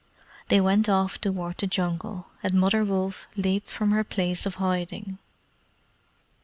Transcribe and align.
They 0.47 0.59
went 0.59 0.89
off 0.89 1.21
toward 1.21 1.57
the 1.59 1.67
Jungle, 1.67 2.25
and 2.41 2.53
Mother 2.55 2.83
Wolf 2.83 3.27
leaped 3.35 3.69
from 3.69 3.91
her 3.91 4.03
place 4.03 4.47
of 4.47 4.55
hiding. 4.55 5.19